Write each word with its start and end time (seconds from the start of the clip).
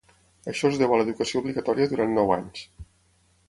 Això 0.53 0.69
es 0.71 0.79
deu 0.83 0.95
a 0.95 0.97
l'educació 1.01 1.43
obligatòria 1.43 1.87
durant 1.95 2.17
nou 2.19 2.35
anys. 2.41 2.67